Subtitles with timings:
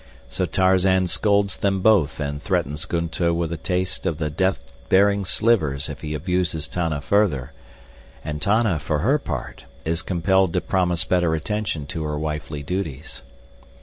[0.27, 5.25] So Tarzan scolds them both and threatens Gunto with a taste of the death bearing
[5.25, 7.51] slivers if he abuses Tana further,
[8.25, 13.21] and Tana, for her part, is compelled to promise better attention to her wifely duties.